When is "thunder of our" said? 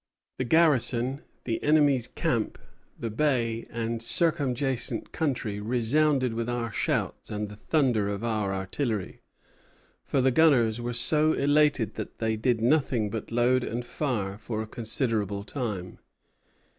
7.55-8.51